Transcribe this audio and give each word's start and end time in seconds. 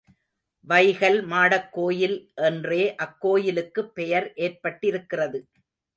வைகல் 0.67 1.17
மாடக் 1.25 1.67
கோயில் 1.71 2.17
என்றே 2.41 2.81
அக்கோயிலுக்கு 2.97 3.83
பெயர் 3.93 4.33
ஏற்பட்டிருக்கிறது. 4.37 5.41